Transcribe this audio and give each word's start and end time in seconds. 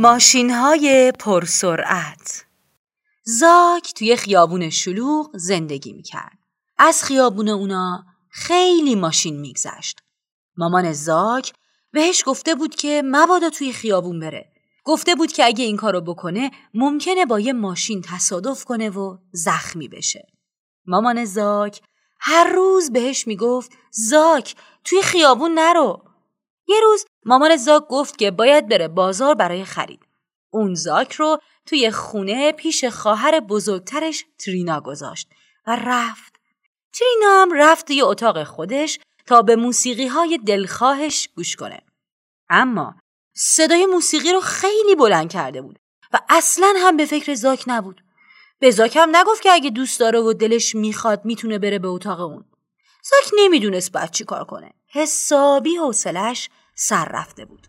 ماشین 0.00 0.50
های 0.50 1.12
پرسرعت 1.18 2.44
زاک 3.24 3.94
توی 3.94 4.16
خیابون 4.16 4.70
شلوغ 4.70 5.30
زندگی 5.34 5.92
می‌کرد. 5.92 6.38
از 6.78 7.04
خیابون 7.04 7.48
اونا 7.48 8.04
خیلی 8.30 8.94
ماشین 8.94 9.40
میگذشت. 9.40 9.98
مامان 10.56 10.92
زاک 10.92 11.52
بهش 11.92 12.22
گفته 12.26 12.54
بود 12.54 12.74
که 12.74 13.02
مبادا 13.04 13.50
توی 13.50 13.72
خیابون 13.72 14.20
بره. 14.20 14.52
گفته 14.84 15.14
بود 15.14 15.32
که 15.32 15.44
اگه 15.44 15.64
این 15.64 15.76
کارو 15.76 16.00
بکنه 16.00 16.50
ممکنه 16.74 17.26
با 17.26 17.40
یه 17.40 17.52
ماشین 17.52 18.02
تصادف 18.02 18.64
کنه 18.64 18.90
و 18.90 19.16
زخمی 19.32 19.88
بشه. 19.88 20.26
مامان 20.86 21.24
زاک 21.24 21.80
هر 22.20 22.44
روز 22.44 22.92
بهش 22.92 23.26
می‌گفت 23.26 23.72
زاک 23.90 24.56
توی 24.84 25.02
خیابون 25.02 25.54
نرو. 25.54 26.04
یه 26.68 26.76
روز 26.82 27.04
مامان 27.28 27.56
زاک 27.56 27.82
گفت 27.88 28.18
که 28.18 28.30
باید 28.30 28.68
بره 28.68 28.88
بازار 28.88 29.34
برای 29.34 29.64
خرید. 29.64 30.00
اون 30.50 30.74
زاک 30.74 31.12
رو 31.12 31.38
توی 31.66 31.90
خونه 31.90 32.52
پیش 32.52 32.84
خواهر 32.84 33.40
بزرگترش 33.40 34.24
ترینا 34.38 34.80
گذاشت 34.80 35.28
و 35.66 35.76
رفت. 35.76 36.32
ترینا 36.92 37.42
هم 37.42 37.52
رفت 37.54 37.86
توی 37.86 38.02
اتاق 38.02 38.44
خودش 38.44 38.98
تا 39.26 39.42
به 39.42 39.56
موسیقی 39.56 40.06
های 40.06 40.38
دلخواهش 40.46 41.28
گوش 41.36 41.56
کنه. 41.56 41.80
اما 42.50 42.94
صدای 43.36 43.86
موسیقی 43.86 44.32
رو 44.32 44.40
خیلی 44.40 44.94
بلند 44.94 45.30
کرده 45.30 45.62
بود 45.62 45.78
و 46.12 46.20
اصلا 46.28 46.74
هم 46.78 46.96
به 46.96 47.06
فکر 47.06 47.34
زاک 47.34 47.64
نبود. 47.66 48.04
به 48.58 48.70
زاک 48.70 48.96
هم 48.96 49.16
نگفت 49.16 49.42
که 49.42 49.52
اگه 49.52 49.70
دوست 49.70 50.00
داره 50.00 50.20
و 50.20 50.32
دلش 50.32 50.74
می‌خواد 50.74 51.24
می‌تونه 51.24 51.58
بره 51.58 51.78
به 51.78 51.88
اتاق 51.88 52.20
اون. 52.20 52.44
زاک 53.04 53.32
نمی‌دونست 53.38 53.92
باید 53.92 54.10
چی 54.10 54.24
کار 54.24 54.44
کنه. 54.44 54.72
حسابی 54.90 55.76
حوصلش 55.76 56.50
سر 56.80 57.04
رفته 57.04 57.44
بود. 57.44 57.66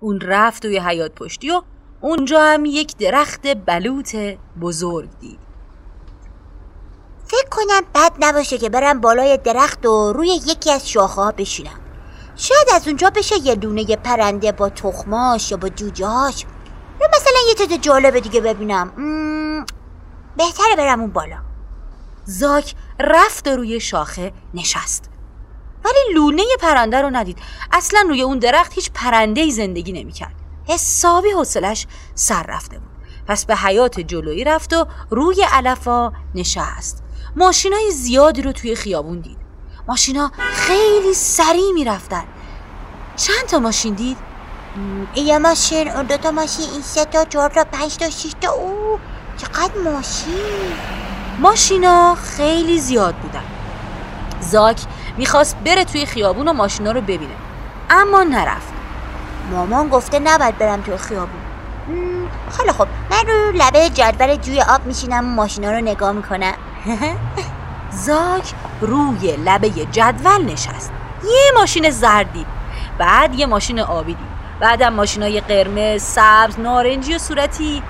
اون 0.00 0.20
رفت 0.20 0.62
توی 0.62 0.78
حیات 0.78 1.14
پشتی 1.14 1.50
و 1.50 1.62
اونجا 2.00 2.40
هم 2.40 2.64
یک 2.64 2.96
درخت 2.96 3.66
بلوط 3.66 4.16
بزرگ 4.60 5.10
دید. 5.20 5.38
فکر 7.26 7.48
کنم 7.50 7.82
بد 7.94 8.12
نباشه 8.20 8.58
که 8.58 8.68
برم 8.68 9.00
بالای 9.00 9.36
درخت 9.36 9.86
و 9.86 10.12
روی 10.12 10.28
یکی 10.28 10.72
از 10.72 10.88
شاخه 10.88 11.22
ها 11.22 11.32
بشینم. 11.32 11.80
شاید 12.36 12.68
از 12.74 12.88
اونجا 12.88 13.10
بشه 13.10 13.38
یه 13.38 13.54
دونه 13.54 13.96
پرنده 13.96 14.52
با 14.52 14.68
تخماش 14.68 15.50
یا 15.50 15.56
با 15.56 15.68
جوجهاش 15.68 16.46
یا 17.00 17.08
مثلا 17.08 17.38
یه 17.48 17.54
چیز 17.54 17.80
جالب 17.80 18.18
دیگه 18.18 18.40
ببینم 18.40 18.92
بهتره 20.36 20.76
برم 20.76 21.00
اون 21.00 21.10
بالا 21.10 21.38
زاک 22.24 22.74
رفت 23.00 23.48
و 23.48 23.50
روی 23.50 23.80
شاخه 23.80 24.32
نشست 24.54 25.11
ولی 25.84 26.14
لونه 26.14 26.42
پرنده 26.60 27.02
رو 27.02 27.10
ندید. 27.10 27.38
اصلا 27.72 28.04
روی 28.08 28.22
اون 28.22 28.38
درخت 28.38 28.72
هیچ 28.72 28.90
پرنده 28.94 29.50
زندگی 29.50 29.92
نمی‌کرد. 29.92 30.34
حسابی 30.68 31.30
حوصلش 31.30 31.86
سر 32.14 32.42
رفته 32.42 32.78
بود. 32.78 32.88
پس 33.26 33.44
به 33.44 33.56
حیات 33.56 34.00
جلویی 34.00 34.44
رفت 34.44 34.72
و 34.72 34.86
روی 35.10 35.46
علفا 35.52 36.12
نشست. 36.34 37.02
ماشینای 37.36 37.90
زیادی 37.90 38.42
رو 38.42 38.52
توی 38.52 38.74
خیابون 38.74 39.20
دید. 39.20 39.38
ماشینا 39.88 40.30
خیلی 40.52 41.14
سریع 41.14 41.72
می‌رفتن. 41.74 42.24
چند 43.16 43.46
تا 43.48 43.58
ماشین 43.58 43.94
دید؟ 43.94 44.16
یه 45.14 45.38
ماشین 45.38 45.88
اون 45.88 46.06
دوتا 46.06 46.30
ماشین 46.30 46.70
این 46.72 46.82
سه 46.82 47.04
تا 47.04 47.24
چهار 47.24 47.50
تا 47.50 47.64
پنج 47.64 47.96
تا 47.96 48.10
شیش 48.10 48.32
تا. 48.40 48.52
او 48.52 48.98
چقدر 49.36 49.78
ماشین. 49.84 50.72
ماشینا 51.38 52.14
خیلی 52.14 52.78
زیاد 52.78 53.14
بودن. 53.14 53.44
زاک 54.40 54.80
می‌خواست 55.16 55.56
بره 55.56 55.84
توی 55.84 56.06
خیابون 56.06 56.48
و 56.48 56.52
ماشینا 56.52 56.92
رو 56.92 57.00
ببینه. 57.00 57.34
اما 57.90 58.22
نرفت. 58.22 58.72
مامان 59.50 59.88
گفته 59.88 60.18
نباید 60.18 60.58
برم 60.58 60.82
توی 60.82 60.96
خیابون. 60.96 61.40
خیلی 62.56 62.72
خب 62.72 62.86
من 63.10 63.26
رو 63.26 63.52
لبه 63.54 63.90
جدول 63.90 64.36
جوی 64.36 64.60
آب 64.60 64.86
میشینم 64.86 65.24
و 65.24 65.34
ماشینا 65.34 65.70
رو 65.70 65.80
نگاه 65.80 66.12
می‌کنم. 66.12 66.54
زاک 68.06 68.52
روی 68.80 69.36
لبه 69.36 69.70
جدول 69.70 70.44
نشست. 70.44 70.92
یه 71.24 71.60
ماشین 71.60 71.90
زردی. 71.90 72.46
بعد 72.98 73.34
یه 73.34 73.46
ماشین 73.46 73.80
آبی 73.80 74.14
دید 74.14 74.32
بعدم 74.60 74.92
ماشینای 74.92 75.40
قرمز 75.40 76.02
سبز 76.02 76.60
نارنجی 76.60 77.14
و 77.14 77.18
صورتی. 77.18 77.82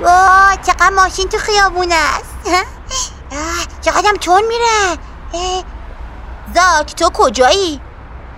واه 0.00 0.56
چقدر 0.66 0.90
ماشین 0.90 1.28
تو 1.28 1.38
خیابون 1.38 1.92
است. 1.92 2.34
چقدرم 3.84 4.16
تون 4.20 4.42
میره. 4.48 4.98
زاک 6.52 6.94
تو 6.94 7.10
کجایی؟ 7.10 7.80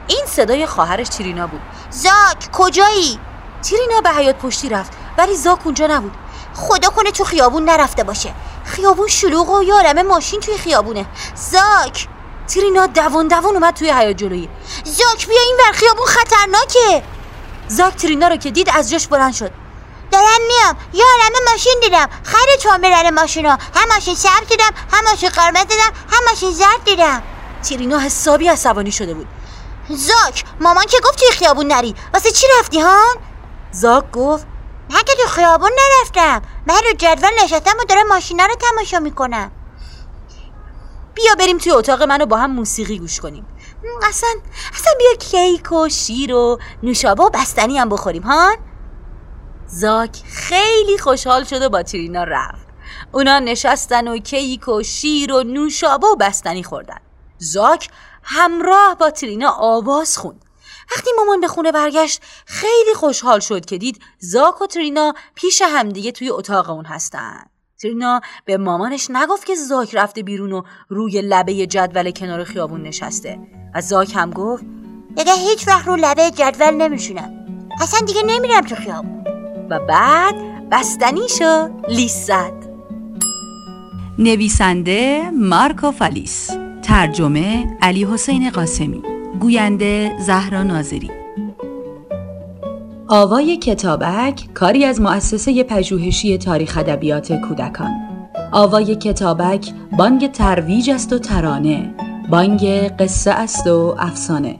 این 0.06 0.26
صدای 0.26 0.66
خواهرش 0.66 1.08
تیرینا 1.08 1.46
بود. 1.46 1.60
زاک 1.90 2.52
کجایی؟ 2.52 3.20
تیرینا 3.62 4.00
به 4.00 4.10
حیات 4.10 4.36
پشتی 4.36 4.68
رفت 4.68 4.92
ولی 5.18 5.36
زاک 5.36 5.58
اونجا 5.64 5.86
نبود. 5.86 6.12
خدا 6.54 6.88
کنه 6.88 7.10
تو 7.10 7.24
خیابون 7.24 7.64
نرفته 7.64 8.04
باشه. 8.04 8.34
خیابون 8.64 9.08
شلوغ 9.08 9.50
و 9.50 9.62
یه 9.62 10.02
ماشین 10.02 10.40
توی 10.40 10.58
خیابونه. 10.58 11.06
زاک! 11.34 12.08
ترینا 12.48 12.86
دوان 12.86 13.28
دوان 13.28 13.54
اومد 13.54 13.74
توی 13.74 13.90
حیات 13.90 14.16
جلویی 14.16 14.48
زاک 14.84 15.28
بیا 15.28 15.40
این 15.46 15.56
ور 15.66 15.72
خیابون 15.72 16.06
خطرناکه. 16.06 17.02
زاک 17.68 17.96
ترینا 17.96 18.28
رو 18.28 18.36
که 18.36 18.50
دید 18.50 18.70
از 18.74 18.90
جاش 18.90 19.06
بلند 19.06 19.34
شد. 19.34 19.50
دارم 20.10 20.40
میام. 20.48 20.76
عالم 20.94 21.44
ماشین 21.50 21.80
دیدم. 21.82 22.08
خیلی 22.22 22.56
تو 22.62 22.78
میرن 22.78 23.10
ماشینا. 23.10 23.50
هم 23.50 23.88
ماشین 23.94 24.14
سبز 24.14 24.48
دیدم 24.48 24.70
هم 24.92 25.04
ماشین 25.10 25.28
قرمز 25.28 25.66
دیدم 25.66 25.92
هم 26.10 26.24
ماشین 26.30 26.50
زرد 26.50 26.84
دیدم. 26.84 27.22
ترینا 27.68 27.98
حسابی 27.98 28.48
عصبانی 28.48 28.92
شده 28.92 29.14
بود. 29.14 29.26
زاک 29.88 30.44
مامان 30.60 30.84
که 30.84 30.96
گفت 31.04 31.18
توی 31.18 31.30
خیابون 31.30 31.66
نری. 31.66 31.94
واسه 32.14 32.30
چی 32.30 32.46
رفتی 32.60 32.80
هان؟ 32.80 33.16
زاک 33.72 34.10
گفت 34.12 34.46
من 34.90 35.00
که 35.06 35.12
تو 35.22 35.28
خیابون 35.28 35.70
نرفتم. 35.70 36.42
من 36.66 36.74
رو 36.74 36.96
جدول 36.98 37.30
نشستم 37.44 37.74
و 37.80 37.84
دارم 37.88 38.08
ماشینا 38.08 38.46
رو 38.46 38.54
تماشا 38.54 38.98
می‌کنم 38.98 39.50
بیا 41.14 41.34
بریم 41.38 41.58
توی 41.58 41.72
اتاق 41.72 42.02
منو 42.02 42.26
با 42.26 42.36
هم 42.36 42.50
موسیقی 42.50 42.98
گوش 42.98 43.20
کنیم. 43.20 43.46
اصلا 44.08 44.28
اصلا 44.74 44.92
بیا 44.98 45.14
کیک 45.18 45.72
و 45.72 45.88
شیر 45.88 46.34
و 46.34 46.58
نوشابه 46.82 47.22
و 47.22 47.30
بستنی 47.30 47.78
هم 47.78 47.88
بخوریم 47.88 48.22
ها 48.22 48.56
زاک 49.66 50.22
خیلی 50.26 50.98
خوشحال 50.98 51.44
شد 51.44 51.62
و 51.62 51.68
با 51.68 51.82
ترینا 51.82 52.24
رفت. 52.24 52.66
اونا 53.12 53.38
نشستن 53.38 54.08
و 54.08 54.18
کیک 54.18 54.68
و 54.68 54.82
شیر 54.82 55.32
و 55.32 55.42
نوشابه 55.42 56.06
و 56.06 56.16
بستنی 56.16 56.62
خوردن. 56.62 57.00
زاک 57.38 57.88
همراه 58.22 58.96
با 59.00 59.10
ترینا 59.10 59.50
آواز 59.50 60.18
خوند. 60.18 60.44
وقتی 60.96 61.10
مامان 61.16 61.40
به 61.40 61.48
خونه 61.48 61.72
برگشت 61.72 62.22
خیلی 62.46 62.94
خوشحال 62.94 63.40
شد 63.40 63.64
که 63.64 63.78
دید 63.78 64.00
زاک 64.18 64.62
و 64.62 64.66
ترینا 64.66 65.14
پیش 65.34 65.62
همدیگه 65.62 66.12
توی 66.12 66.30
اتاق 66.30 66.70
اون 66.70 66.84
هستن. 66.84 67.44
ترینا 67.82 68.20
به 68.44 68.56
مامانش 68.56 69.10
نگفت 69.10 69.46
که 69.46 69.54
زاک 69.54 69.94
رفته 69.94 70.22
بیرون 70.22 70.52
و 70.52 70.62
روی 70.88 71.22
لبه 71.22 71.66
جدول 71.66 72.10
کنار 72.10 72.44
خیابون 72.44 72.82
نشسته. 72.82 73.38
و 73.74 73.80
زاک 73.80 74.12
هم 74.14 74.30
گفت 74.30 74.64
دیگه 75.16 75.32
هیچ 75.32 75.68
وقت 75.68 75.86
رو 75.86 75.96
لبه 75.96 76.30
جدول 76.30 76.74
نمیشونم. 76.74 77.32
اصلا 77.80 78.00
دیگه 78.06 78.22
نمیرم 78.22 78.60
تو 78.60 78.74
خیابون. 78.74 79.24
و 79.70 79.78
بعد 79.78 80.34
بستنیشو 80.70 81.68
لیست 81.88 82.26
زد. 82.26 82.66
نویسنده 84.18 85.30
مارکو 85.30 85.90
فالیس. 85.90 86.65
ترجمه 86.86 87.76
علی 87.82 88.04
حسین 88.04 88.50
قاسمی 88.50 89.02
گوینده 89.40 90.12
زهرا 90.18 90.62
ناظری. 90.62 91.10
آوای 93.08 93.56
کتابک 93.56 94.48
کاری 94.54 94.84
از 94.84 95.00
مؤسسه 95.00 95.64
پژوهشی 95.64 96.38
تاریخ 96.38 96.76
ادبیات 96.78 97.32
کودکان. 97.32 97.90
آوای 98.52 98.96
کتابک 98.96 99.72
بانگ 99.98 100.30
ترویج 100.30 100.90
است 100.90 101.12
و 101.12 101.18
ترانه. 101.18 101.94
بانگ 102.30 102.64
قصه 102.98 103.30
است 103.30 103.66
و 103.66 103.94
افسانه. 103.98 104.56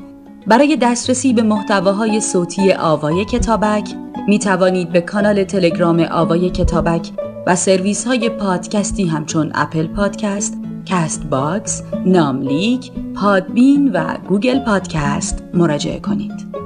برای 0.47 0.77
دسترسی 0.77 1.33
به 1.33 1.43
محتواهای 1.43 2.21
صوتی 2.21 2.73
آوای 2.73 3.25
کتابک 3.25 3.95
می 4.29 4.39
توانید 4.39 4.93
به 4.93 5.01
کانال 5.01 5.45
تلگرام 5.45 6.01
آوای 6.11 6.51
کتابک 6.51 7.11
و 7.47 7.57
سرویس 7.57 8.07
های 8.07 8.29
پادکستی 8.29 9.07
همچون 9.07 9.53
Apple 9.55 9.87
Podcast، 9.87 10.59
Castbox، 10.87 11.83
ناملیک، 12.07 12.93
Podbean 13.15 13.91
و 13.93 14.17
Google 14.29 14.59
Podcast 14.59 15.43
مراجعه 15.55 16.01
کنید. 16.01 16.66